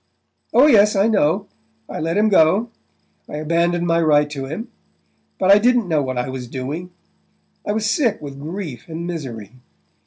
[0.51, 1.45] Oh, yes, I know
[1.87, 2.71] I let him go
[3.29, 8.19] I abandoned my right to him...but I didn't know what I was doing...I was sick
[8.19, 9.51] with grief and misery.